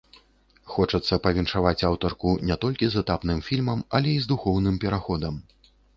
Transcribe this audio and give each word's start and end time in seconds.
Хочацца 0.75 1.17
павіншаваць 1.25 1.83
аўтарку 1.89 2.33
не 2.53 2.57
толькі 2.63 2.89
з 2.95 3.03
этапным 3.03 3.45
фільмам, 3.51 3.87
але 4.01 4.09
і 4.15 4.19
з 4.25 4.33
духоўным 4.33 4.75
пераходам. 4.87 5.39